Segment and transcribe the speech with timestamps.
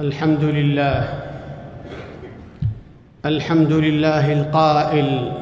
[0.00, 1.08] الحمد لله.
[3.26, 5.32] الحمد لله القائل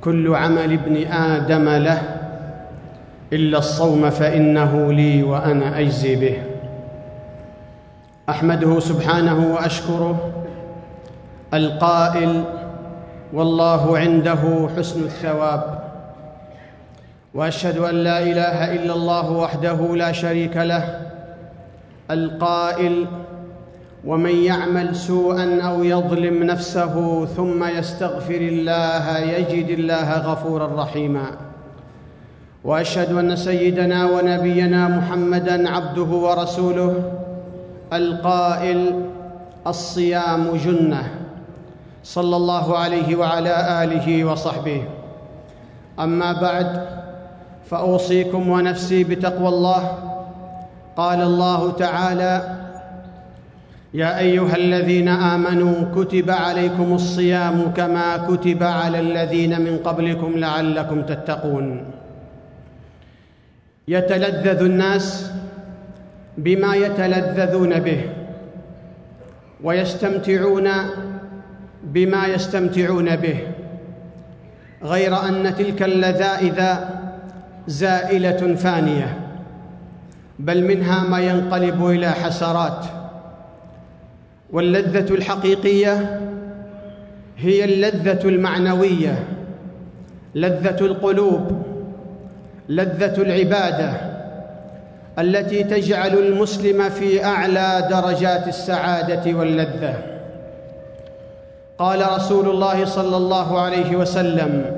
[0.00, 2.02] كل عمل ابن آدم له
[3.32, 6.36] إلا الصوم فإنه لي وأنا أجزي به.
[8.28, 10.32] أحمده سبحانه وأشكره.
[11.54, 12.44] القائل
[13.32, 15.78] والله عنده حسن الثواب.
[17.34, 21.00] وأشهد أن لا إله إلا الله وحده لا شريك له.
[22.10, 23.06] القائل
[24.08, 31.26] ومن يعمل سوءا أو يظلم نفسه ثم يستغفر الله يجد الله غفورا رحيما.
[32.64, 36.94] وأشهد أن سيدنا ونبينا محمدا عبده ورسوله
[37.92, 38.80] القائل
[39.66, 41.04] الصيام جنة.
[42.04, 44.82] صلى الله عليه وعلى آله وصحبه.
[46.00, 46.68] أما بعد
[47.70, 49.82] فأوصيكم ونفسي بتقوى الله.
[50.96, 52.57] قال الله تعالى
[53.94, 61.84] يا أيها الذين آمنوا كتب عليكم الصيام كما كتب على الذين من قبلكم لعلكم تتقون.
[63.88, 65.30] يتلذذ الناس
[66.38, 68.00] بما يتلذذون به
[69.64, 70.68] ويستمتعون
[71.84, 73.38] بما يستمتعون به
[74.82, 76.62] غير أن تلك اللذائذ
[77.66, 79.18] زائلة فانية
[80.38, 82.97] بل منها ما ينقلب إلى حسرات.
[84.52, 86.20] واللذة الحقيقية
[87.38, 89.24] هي اللذة المعنوية
[90.34, 91.62] لذة القلوب
[92.68, 93.92] لذة العبادة
[95.18, 99.94] التي تجعل المسلم في أعلى درجات السعادة واللذة.
[101.78, 104.76] قال رسول الله صلى الله عليه وسلم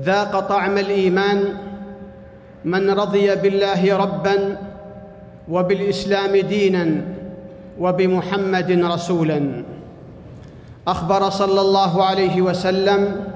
[0.00, 1.44] ذاق طعم الإيمان
[2.64, 4.56] من رضي بالله ربا
[5.48, 7.00] وبالإسلام دينا
[7.78, 9.64] وبمحمد رسولا.
[10.88, 13.26] أخبر صلى الله عليه وسلم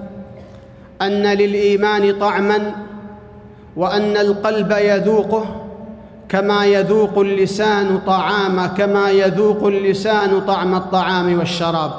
[1.03, 2.73] أن للإيمان طعما
[3.77, 5.63] وأن القلب يذوقه
[6.29, 11.92] كما يذوق اللسان طعام كما يذوق اللسان طعم الطعام والشراب.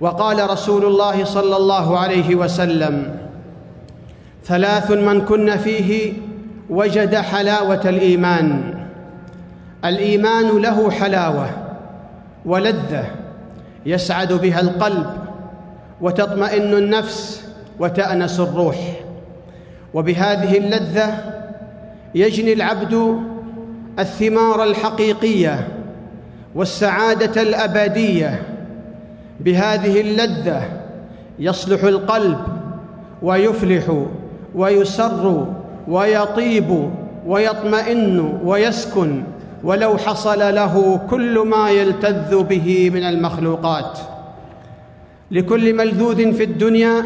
[0.00, 3.16] وقال رسول الله صلى الله عليه وسلم
[4.44, 6.12] ثلاث من كن فيه
[6.70, 8.81] وجد حلاوة الإيمان.
[9.84, 11.50] الإيمان له حلاوة
[12.46, 13.04] ولذة
[13.86, 15.06] يسعد بها القلب
[16.00, 17.48] وتطمئن النفس
[17.78, 18.76] وتأنس الروح.
[19.94, 21.14] وبهذه اللذة
[22.14, 23.18] يجني العبد
[23.98, 25.68] الثمار الحقيقية
[26.54, 28.42] والسعادة الأبدية.
[29.40, 30.62] بهذه اللذة
[31.38, 32.38] يصلح القلب
[33.22, 34.04] ويفلح
[34.54, 35.46] ويسر
[35.88, 36.90] ويطيب
[37.26, 39.22] ويطمئن ويسكن
[39.64, 43.98] ولو حصل له كل ما يلتذ به من المخلوقات.
[45.30, 47.04] لكل ملذوذ في الدنيا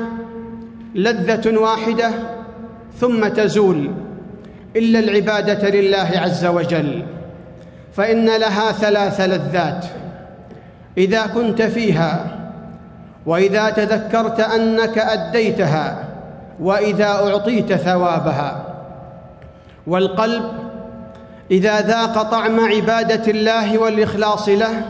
[0.95, 2.11] لذة واحدة
[3.01, 3.91] ثم تزول
[4.77, 7.03] إلا العبادة لله عز وجل
[7.93, 9.87] فإن لها ثلاث لذات.
[10.99, 12.27] إذا كنت فيها
[13.27, 16.05] وإذا تذكرت أنك أديتها
[16.61, 18.67] وإذا أعطيت ثوابها.
[19.87, 20.66] والقلب
[21.51, 24.85] إذا ذاق طعم عبادة الله والإخلاص له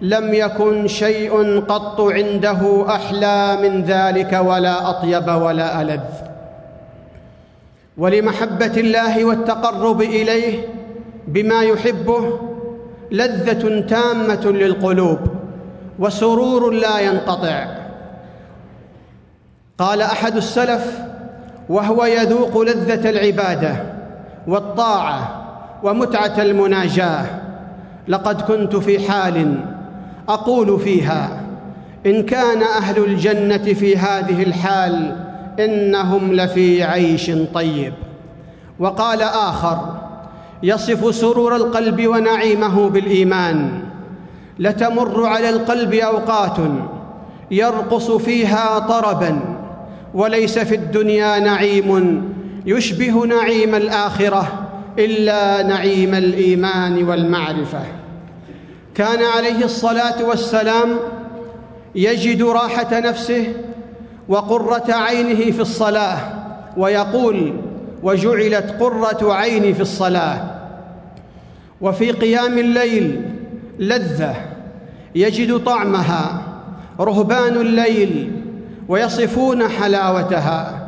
[0.00, 6.00] لم يكن شيء قط عنده أحلى من ذلك ولا أطيب ولا ألذ.
[7.98, 10.68] ولمحبة الله والتقرب إليه
[11.28, 12.38] بما يحبه
[13.10, 15.18] لذة تامة للقلوب
[15.98, 17.66] وسرور لا ينقطع.
[19.78, 20.98] قال أحد السلف
[21.68, 23.76] وهو يذوق لذة العبادة
[24.46, 25.39] والطاعة
[25.82, 27.26] ومتعة المناجاة.
[28.08, 29.64] لقد كنت في حال
[30.28, 31.40] أقول فيها
[32.06, 35.16] إن كان أهل الجنة في هذه الحال
[35.58, 37.92] إنهم لفي عيش طيب.
[38.78, 39.78] وقال آخر
[40.62, 43.82] يصف سرور القلب ونعيمه بالإيمان.
[44.58, 46.56] لتمر على القلب أوقات
[47.50, 49.40] يرقص فيها طربا.
[50.14, 52.22] وليس في الدنيا نعيم
[52.66, 54.59] يشبه نعيم الآخرة.
[54.98, 57.82] إلا نعيم الإيمان والمعرفة.
[58.94, 60.96] كان عليه الصلاة والسلام
[61.94, 63.52] يجد راحة نفسه
[64.28, 66.18] وقرة عينه في الصلاة
[66.76, 67.54] ويقول
[68.02, 70.44] وجعلت قرة عيني في الصلاة.
[71.80, 73.22] وفي قيام الليل
[73.78, 74.34] لذة
[75.14, 76.42] يجد طعمها
[77.00, 78.32] رهبان الليل
[78.88, 80.86] ويصفون حلاوتها.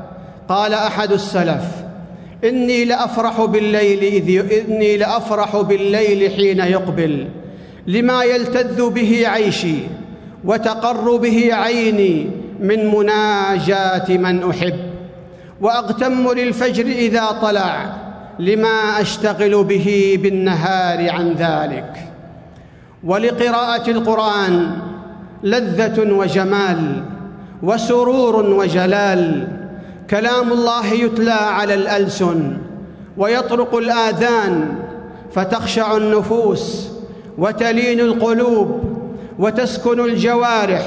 [0.49, 1.82] قال أحد السلف
[2.45, 7.29] إني لأفرح بالليل إذ إني لأفرح بالليل حين يقبل
[7.87, 9.77] لما يلتذ به عيشي
[10.45, 12.31] وتقر به عيني
[12.61, 14.77] من مناجاة من أحب
[15.61, 17.97] وأغتم للفجر إذا طلع
[18.39, 22.13] لما أشتغل به بالنهار عن ذلك.
[23.05, 24.71] ولقراءة القرآن
[25.43, 27.03] لذة وجمال
[27.63, 29.49] وسرور وجلال
[30.13, 32.57] كلام الله يتلى على الألسن
[33.17, 34.75] ويطرق الآذان
[35.35, 36.89] فتخشع النفوس
[37.39, 38.81] وتلين القلوب
[39.39, 40.83] وتسكن الجوارح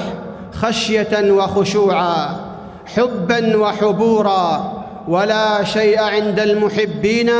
[0.52, 2.36] خشية وخشوعا
[2.86, 4.72] حبا وحبورا.
[5.08, 7.30] ولا شيء عند المحبين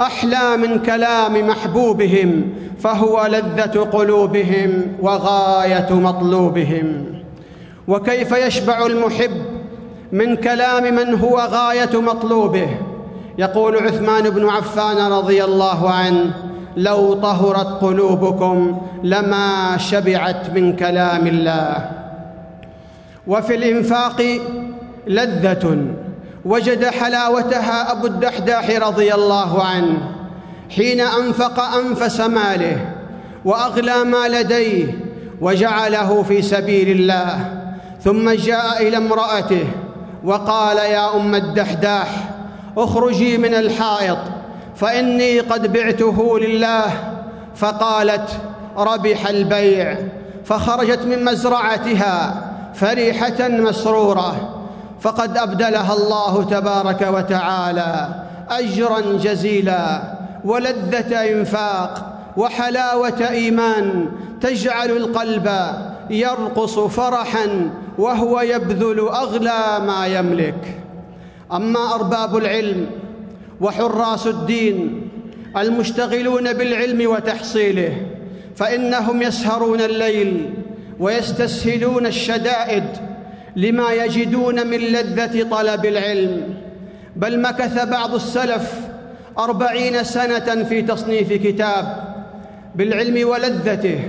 [0.00, 7.06] أحلى من كلام محبوبهم فهو لذة قلوبهم وغاية مطلوبهم.
[7.88, 9.53] وكيف يشبع المحب
[10.14, 12.68] من كلام من هو غاية مطلوبه.
[13.38, 16.34] يقول عثمان بن عفان رضي الله عنه
[16.76, 21.90] لو طهرت قلوبكم لما شبعت من كلام الله
[23.26, 24.22] وفي الإنفاق
[25.06, 25.86] لذة
[26.44, 29.98] وجد حلاوتها أبو الدحداح رضي الله عنه
[30.70, 32.94] حين أنفق أنفس ماله
[33.44, 34.98] وأغلى ما لديه
[35.40, 37.60] وجعله في سبيل الله
[38.04, 39.66] ثم جاء إلى امرأته
[40.24, 42.08] وقال يا أم الدحداح
[42.76, 44.18] اخرجي من الحائط
[44.76, 46.84] فإني قد بعته لله.
[47.56, 48.30] فقالت
[48.76, 49.96] ربح البيع.
[50.44, 52.34] فخرجت من مزرعتها
[52.74, 54.60] فرحه مسرورة.
[55.00, 58.08] فقد أبدلها الله تبارك وتعالى
[58.50, 60.02] أجرا جزيلا
[60.44, 64.08] ولذة إنفاق وحلاوة إيمان
[64.40, 65.50] تجعل القلب
[66.10, 70.80] يرقص فرحا وهو يبذل أغلى ما يملك.
[71.52, 72.86] أما أرباب العلم
[73.60, 75.10] وحراس الدين
[75.56, 78.06] المشتغلون بالعلم وتحصيله
[78.56, 80.50] فإنهم يسهرون الليل
[81.00, 82.84] ويستسهلون الشدائد
[83.56, 86.54] لما يجدون من لذة طلب العلم.
[87.16, 88.74] بل مكث بعض السلف
[89.38, 92.14] أربعين سنة في تصنيف كتاب
[92.74, 94.00] بالعلم ولذته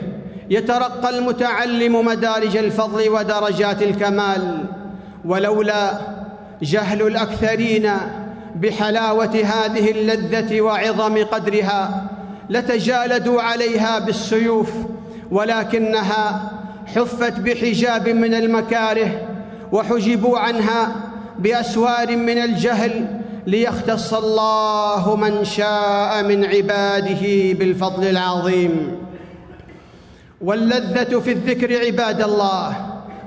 [0.49, 4.65] يترقى المتعلم مدارج الفضل ودرجات الكمال
[5.25, 5.91] ولولا
[6.61, 7.91] جهل الأكثرين
[8.55, 12.07] بحلاوة هذه اللذة وعظم قدرها
[12.49, 14.69] لتجالدوا عليها بالسيوف
[15.31, 16.51] ولكنها
[16.95, 19.21] حفت بحجاب من المكاره
[19.71, 20.95] وحجبوا عنها
[21.39, 29.04] بأسوار من الجهل ليختص الله من شاء من عباده بالفضل العظيم.
[30.41, 32.75] واللذة في الذكر عباد الله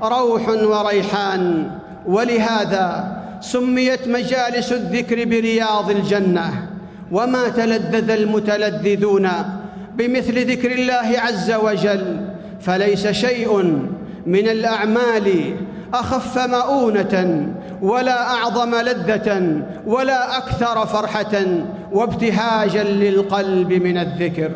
[0.02, 1.70] روح وريحان.
[2.06, 6.68] ولهذا سميت مجالس الذكر برياض الجنة.
[7.12, 9.28] وما تلذذ المتلذذون
[9.94, 12.20] بمثل ذكر الله عز وجل
[12.60, 13.62] فليس شيء
[14.26, 15.54] من الأعمال
[15.94, 17.46] أخف مؤونة
[17.82, 21.44] ولا أعظم لذة ولا أكثر فرحة
[21.92, 24.50] وابتهاجا للقلب من الذكر.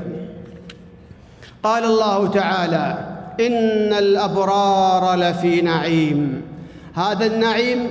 [1.63, 2.99] قال الله تعالى
[3.41, 6.43] إن الأبرار لفي نعيم.
[6.95, 7.91] هذا النعيم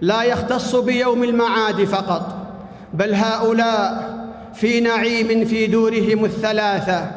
[0.00, 2.36] لا يختص بيوم المعاد فقط
[2.94, 4.10] بل هؤلاء
[4.54, 7.10] في نعيم في دورهم الثلاثة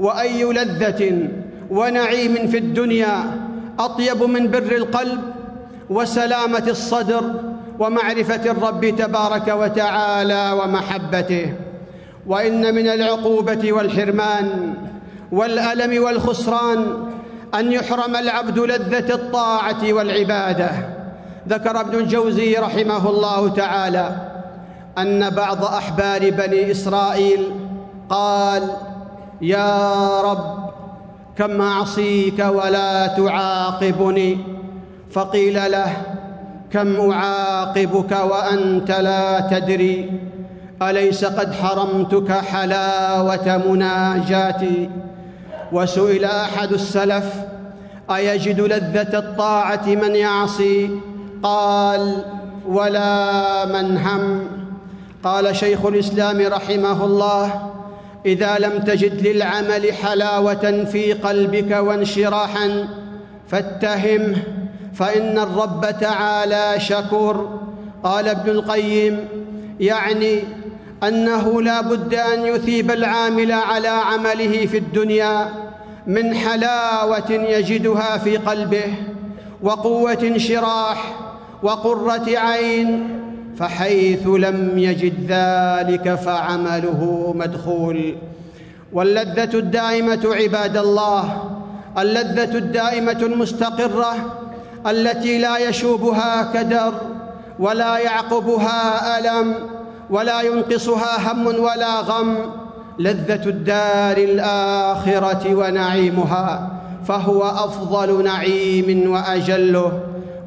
[0.00, 1.28] وأي لذة
[1.70, 3.24] ونعيم في الدنيا
[3.78, 5.20] أطيب من بر القلب
[5.90, 7.22] وسلامة الصدر
[7.78, 11.52] ومعرفة الرب تبارك وتعالى ومحبته.
[12.26, 14.74] وإن من العقوبة والحرمان
[15.32, 17.08] والألم والخسران
[17.54, 20.70] أن يحرم العبد لذة الطاعة والعبادة.
[21.48, 24.10] ذكر ابن الجوزي رحمه الله تعالى
[24.98, 27.50] أن بعض أحبار بني إسرائيل
[28.08, 28.62] قال
[29.40, 30.70] يا رب
[31.36, 34.38] كم اعصيك ولا تعاقبني؟
[35.10, 35.96] فقيل له
[36.72, 40.10] كم أعاقبك وأنت لا تدري؟
[40.82, 44.90] أليس قد حرمتك حلاوة مناجاتي؟
[45.72, 47.24] وسئل أحد السلف
[48.10, 50.90] أيجد لذة الطاعة من يعصي؟
[51.42, 52.24] قال
[52.68, 54.46] ولا من هم.
[55.24, 57.70] قال شيخ الإسلام رحمه الله
[58.26, 62.88] إذا لم تجد للعمل حلاوة في قلبك وانشراحا
[63.48, 64.36] فاتهمه
[64.94, 67.58] فإن الرب تعالى شكور.
[68.04, 69.28] قال ابن القيم
[69.80, 70.42] يعني
[71.02, 75.48] أنه لا بد أن يثيب العامل على عمله في الدنيا
[76.06, 78.94] من حلاوة يجدها في قلبه
[79.62, 81.14] وقوة انشراح
[81.62, 83.18] وقرة عين
[83.58, 88.16] فحيث لم يجد ذلك فعمله مدخول.
[88.92, 91.50] واللذة الدائمة عباد الله
[91.98, 94.14] اللذة الدائمة المستقرة
[94.86, 96.94] التي لا يشوبها كدر
[97.58, 99.54] ولا يعقبها ألم
[100.10, 102.36] ولا ينقصها هم ولا غم.
[102.98, 106.70] لذة الدار الآخرة ونعيمها
[107.04, 110.00] فهو أفضل نعيم وأجله.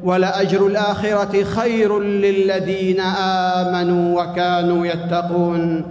[0.04, 5.84] ولأجر الآخرة خير للذين آمنوا وكانوا يتقون.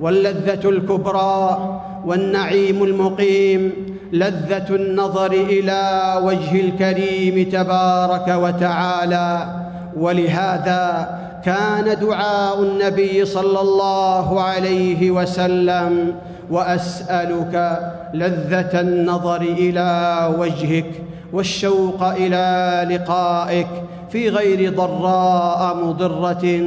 [0.00, 3.72] واللذة الكبرى والنعيم المقيم
[4.12, 9.65] لذة النظر إلى وجه الكريم تبارك وتعالى.
[9.96, 11.08] ولهذا
[11.44, 16.14] كان دعاء النبي صلى الله عليه وسلم
[16.50, 17.78] وأسألك
[18.14, 20.90] لذة النظر إلى وجهك
[21.32, 23.66] والشوق إلى لقائك
[24.10, 26.60] في غير ضراء مضرة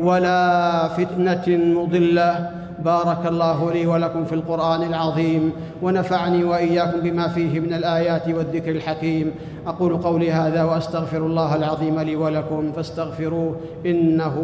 [0.00, 2.50] ولا فتنة مضلة
[2.86, 5.52] بارك الله لي ولكم في القرآن العظيم
[5.82, 9.34] ونفعني وإياكم بما فيه من الآيات والذكر الحكيم.
[9.66, 14.36] أقول قولي هذا وأستغفر الله العظيم لي ولكم فاستغفروه إنه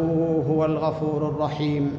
[0.49, 1.91] هو الغفور الرحيم.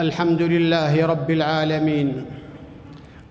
[0.00, 2.24] الحمد لله رب العالمين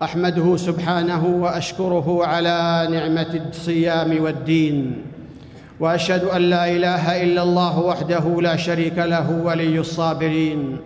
[0.03, 5.01] أحمده سبحانه وأشكره على نعمة الصيام والدين
[5.79, 10.77] وأشهد أن لا إله إلا الله وحده لا شريك له ولي الصابرين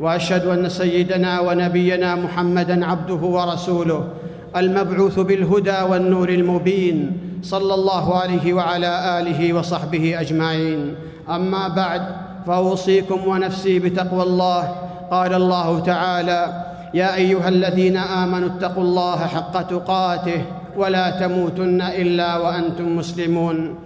[0.00, 4.08] وأشهد أن سيدنا ونبينا محمدا عبده ورسوله
[4.56, 7.12] المبعوث بالهدى والنور المبين
[7.42, 10.94] صلى الله عليه وعلى آله وصحبه أجمعين.
[11.30, 12.02] أما بعد
[12.46, 20.44] فأوصيكم ونفسي بتقوى الله قال الله تعالى يا أيها الذين آمنوا اتقوا الله حق تقاته
[20.76, 23.78] ولا تموتن إلا وأنتم مسلمون.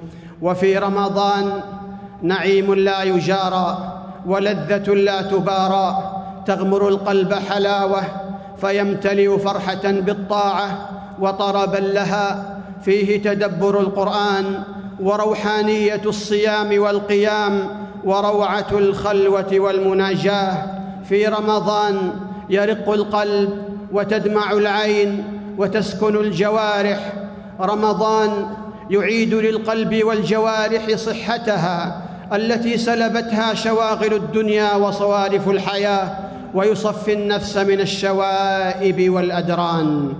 [0.42, 1.52] وفي رمضان
[2.22, 3.78] نعيم لا يجارى
[4.26, 6.12] ولذة لا تبارى
[6.46, 8.02] تغمر القلب حلاوة
[8.60, 10.68] فيمتلئ فرحة بالطاعة
[11.20, 12.58] وطربا لها.
[12.84, 14.62] فيه تدبر القرآن
[15.00, 17.68] وروحانية الصيام والقيام
[18.04, 20.77] وروعة الخلوة والمناجاة.
[21.08, 22.12] في رمضان
[22.50, 23.62] يرق القلب
[23.92, 25.24] وتدمع العين
[25.58, 27.12] وتسكن الجوارح.
[27.60, 28.46] رمضان
[28.90, 36.16] يعيد للقلب والجوارح صحتها التي سلبتها شواغل الدنيا وصوارف الحياة
[36.54, 40.12] ويصفي النفس من الشوائب والأدران.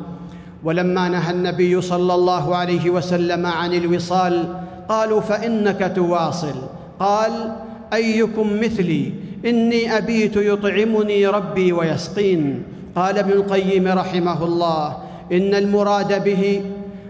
[0.64, 4.54] ولما نهى النبي صلى الله عليه وسلم عن الوصال
[4.88, 6.54] قالوا فإنك تواصل.
[7.00, 7.52] قال
[7.92, 12.62] أيكم مثلي؟ إني أبيت يطعمني ربي ويسقين.
[12.97, 14.97] قال ابن القيم رحمه الله
[15.33, 16.62] إن المراد به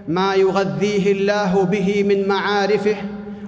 [0.09, 2.97] ما يغذيه الله به من معارفه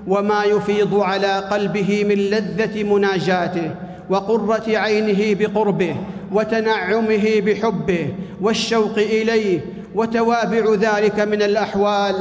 [0.06, 3.70] وما يفيض على قلبه من لذة مناجاته
[4.10, 5.96] وقرة عينه بقربه
[6.32, 8.08] وتنعمه بحبه
[8.40, 9.60] والشوق إليه
[9.94, 12.14] وتوابع ذلك من الأحوال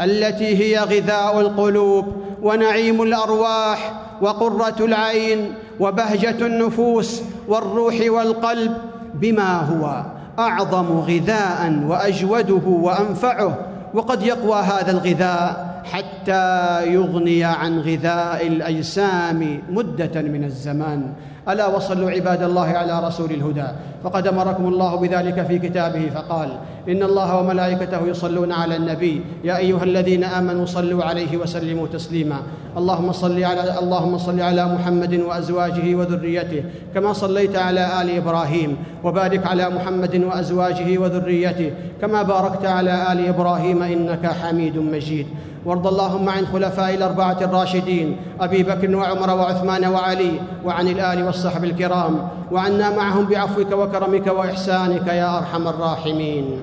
[0.00, 2.23] التي هي غذاء القلوب.
[2.42, 8.76] ونعيم الأرواح وقرة العين وبهجة النفوس والروح والقلب
[9.14, 10.02] بما هو
[10.38, 13.56] أعظم غذاء وأجوده وأنفعه.
[13.94, 21.12] وقد يقوى هذا الغذاء حتى يغني عن غذاء الأجسام مدة من الزمان.
[21.48, 23.66] ألا وصلوا عباد الله على رسول الهدى.
[24.04, 26.48] فقد أمركم الله بذلك في كتابه فقال
[26.88, 29.20] إن الله وملائكته يصلون على النبي.
[29.44, 32.36] يا أيها الذين آمنوا صلوا عليه وسلموا تسليما.
[32.76, 36.64] اللهم صل على اللهم صل على محمد وأزواجه وذريته
[36.94, 38.76] كما صليت على آل إبراهيم.
[39.04, 45.26] وبارك على محمد وأزواجه وذريته كما باركت على آل إبراهيم إنك حميد مجيد.
[45.66, 52.28] وارض اللهم عن خلفاء الأربعة الراشدين أبي بكر وعمر وعثمان وعلي وعن الآل والصحب الكرام
[52.52, 56.60] وعنا معهم بعفوك وكرمك وإحسانك يا أرحم الراحمين.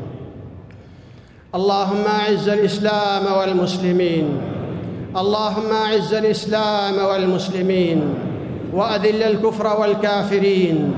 [1.56, 4.42] اللهم أعز الإسلام والمسلمين.
[5.18, 8.16] اللهم أعز الإسلام والمسلمين.
[8.74, 10.94] وأذل الكفر والكافرين.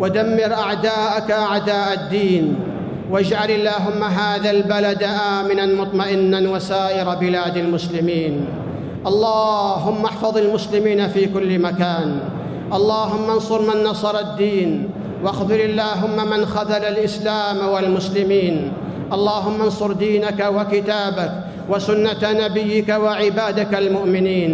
[0.00, 2.73] ودمر أعداءك أعداء الدين.
[3.10, 8.46] واجعل اللهم هذا البلد آمنا مطمئنا وسائر بلاد المسلمين.
[9.06, 12.18] اللهم احفظ المسلمين في كل مكان.
[12.72, 14.90] اللهم انصر من نصر الدين.
[15.24, 18.72] واخذل اللهم من خذل الإسلام والمسلمين.
[19.12, 21.32] اللهم انصر دينك وكتابك
[21.70, 24.52] وسنة نبيك وعبادك المؤمنين.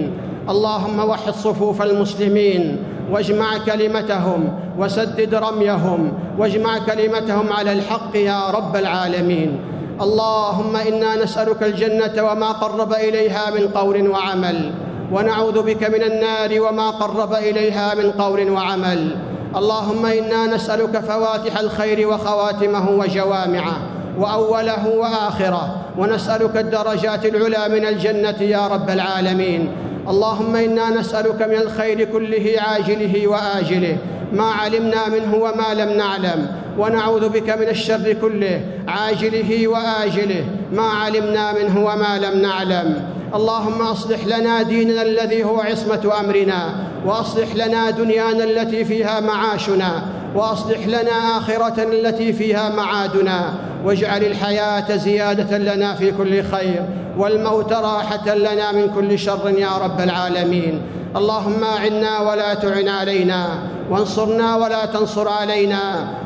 [0.50, 2.78] اللهم وحد صفوف المسلمين.
[3.10, 9.60] واجمع كلمتهم وسدد رميهم واجمع كلمتهم على الحق يا رب العالمين.
[10.00, 14.72] اللهم إنا نسألك الجنة وما قرب إليها من قول وعمل
[15.12, 19.16] ونعوذ بك من النار وما قرب إليها من قول وعمل.
[19.56, 23.76] اللهم إنا نسألك فواتح الخير وخواتمه وجوامعه
[24.18, 29.68] وأوله وآخره ونسألك الدرجات العلى من الجنة يا رب العالمين.
[30.08, 33.96] اللهم إنا نسألك من الخير كله عاجله وآجله.
[34.32, 36.46] ما علمنا منه وما لم نعلم.
[36.78, 40.44] ونعوذ بك من الشر كله عاجله وآجله.
[40.72, 43.02] ما علمنا منه وما لم نعلم.
[43.34, 46.74] اللهم أصلح لنا ديننا الذي هو عصمة أمرنا
[47.06, 50.02] وأصلح لنا دنيانا التي فيها معاشنا
[50.34, 53.54] وأصلح لنا اخره التي فيها معادنا.
[53.84, 56.84] واجعل الحياة زيادة لنا في كل خير
[57.18, 60.82] والموت راحة لنا من كل شر يا رب العالمين.
[61.16, 63.46] اللهم أعنا ولا تعن علينا.
[63.90, 65.82] وانصرنا ولا تنصر علينا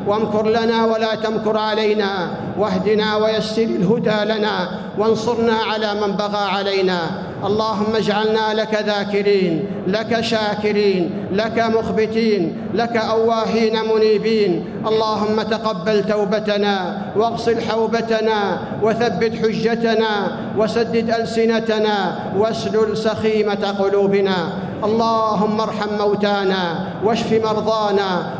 [0.07, 2.29] وامكر لنا ولا تمكر علينا
[2.59, 6.99] واهدنا ويسر الهدى لنا وانصرنا على من بغى علينا.
[7.45, 14.65] اللهم اجعلنا لك ذاكرين لك شاكرين لك مخبتين لك أواهين منيبين.
[14.87, 20.11] اللهم تقبل توبتنا واغسل حوبتنا وثبت حجتنا
[20.57, 21.97] وسدد ألسنتنا
[22.37, 24.37] واسلل سخيمة قلوبنا.
[24.83, 26.63] اللهم ارحم موتانا
[27.05, 27.54] واشف مرضانا.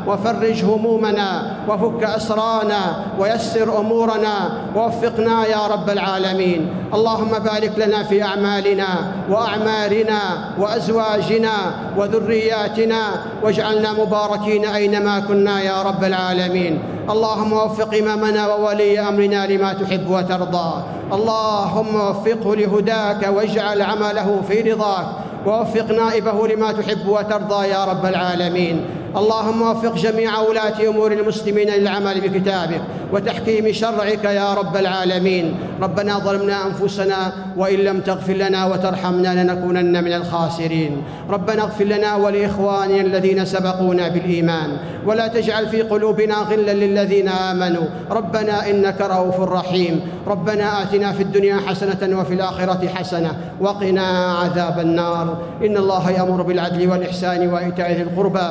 [0.07, 1.29] وفرج همومنا
[1.69, 2.81] وفك أسرانا
[3.19, 4.35] ويسر أمورنا
[4.75, 6.69] ووفقنا يا رب العالمين.
[6.93, 8.87] اللهم بارك لنا في أعمالنا
[9.29, 10.19] وأعمارنا
[10.59, 11.55] وأزواجنا
[11.97, 13.01] وذرياتنا
[13.43, 16.79] واجعلنا مباركين أينما كنا يا رب العالمين.
[17.09, 20.71] اللهم وفق إمامنا وولي أمرنا لما تحب وترضى.
[21.13, 25.07] اللهم وفقه لهداك واجعل عمله في رضاك.
[25.45, 28.85] ووفق نائبه لما تحب وترضى يا رب العالمين.
[29.17, 32.81] اللهم وفق جميع ولاة أمور المسلمين للعمل بكتابك
[33.13, 35.55] وتحكيم شرعك يا رب العالمين.
[35.81, 41.03] ربنا ظلمنا أنفسنا وإن لم تغفر لنا وترحمنا لنكونن من الخاسرين.
[41.29, 44.77] ربنا اغفر لنا ولإخواننا الذين سبقونا بالإيمان.
[45.05, 47.85] ولا تجعل في قلوبنا غلا للذين آمنوا.
[48.11, 50.01] ربنا إنك رؤوف رحيم.
[50.27, 55.37] ربنا آتنا في الدنيا حسنة وفي الآخرة حسنة وقنا عذاب النار.
[55.65, 58.49] إن الله يأمر بالعدل والإحسان وإيتاء ذي القربى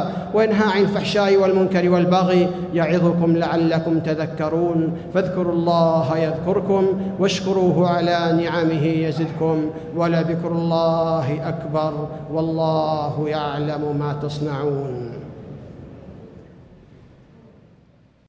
[0.63, 4.93] عن الفحشاء والمنكر والبغي يعظكم لعلكم تذكرون.
[5.15, 6.87] فاذكروا الله يذكركم
[7.19, 15.24] واشكروه على نعمه يزدكم ولذكر الله أكبر والله يعلم ما تصنعون.